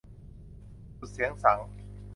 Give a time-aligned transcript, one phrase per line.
[0.99, 1.67] สุดเสียงสังข์